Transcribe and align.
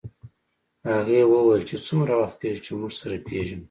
هغې 0.91 1.21
وویل 1.31 1.61
چې 1.69 1.75
څومره 1.87 2.13
وخت 2.21 2.37
کېږي 2.41 2.61
چې 2.65 2.71
موږ 2.79 2.91
سره 2.99 3.15
پېژنو 3.27 3.59